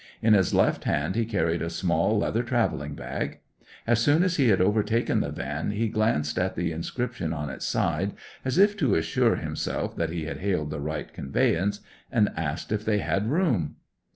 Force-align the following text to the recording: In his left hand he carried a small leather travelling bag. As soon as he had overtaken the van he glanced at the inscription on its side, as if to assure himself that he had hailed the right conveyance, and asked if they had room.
In 0.19 0.33
his 0.33 0.51
left 0.51 0.85
hand 0.85 1.15
he 1.15 1.25
carried 1.25 1.61
a 1.61 1.69
small 1.69 2.17
leather 2.17 2.41
travelling 2.41 2.95
bag. 2.95 3.37
As 3.85 3.99
soon 3.99 4.23
as 4.23 4.37
he 4.37 4.47
had 4.47 4.59
overtaken 4.59 5.19
the 5.19 5.29
van 5.29 5.69
he 5.69 5.89
glanced 5.89 6.39
at 6.39 6.55
the 6.55 6.71
inscription 6.71 7.33
on 7.33 7.51
its 7.51 7.67
side, 7.67 8.13
as 8.43 8.57
if 8.57 8.75
to 8.77 8.95
assure 8.95 9.35
himself 9.35 9.95
that 9.97 10.09
he 10.09 10.25
had 10.25 10.37
hailed 10.37 10.71
the 10.71 10.81
right 10.81 11.13
conveyance, 11.13 11.81
and 12.11 12.31
asked 12.35 12.71
if 12.71 12.83
they 12.83 12.97
had 12.97 13.29
room. 13.29 13.75